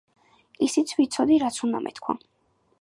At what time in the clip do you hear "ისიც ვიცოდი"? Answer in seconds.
0.67-1.39